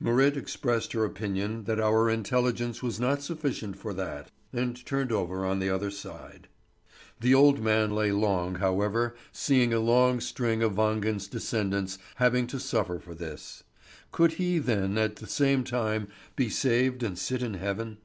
[0.00, 5.44] Marit expressed her opinion that our intelligence was not sufficient for that, and turned over
[5.44, 6.48] on the other side.
[7.20, 12.58] The old man lay long, however, seeing a long string of Wangen's descendants having to
[12.58, 13.62] suffer for this.
[14.10, 17.98] Could he then at the same time be saved and sit in heaven?